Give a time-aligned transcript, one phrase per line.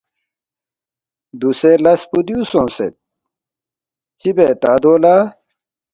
[1.39, 2.93] دوسے لس پو دیُو سونگسید،
[4.19, 5.15] چِہ بے تا دو لہ؟“